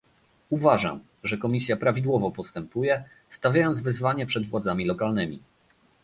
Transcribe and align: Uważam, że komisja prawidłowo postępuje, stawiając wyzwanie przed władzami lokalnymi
Uważam, 0.49 0.99
że 1.23 1.37
komisja 1.37 1.77
prawidłowo 1.77 2.31
postępuje, 2.31 3.03
stawiając 3.29 3.81
wyzwanie 3.81 4.25
przed 4.25 4.45
władzami 4.49 4.85
lokalnymi 4.85 5.39